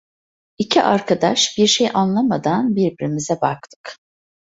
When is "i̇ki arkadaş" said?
0.57-1.55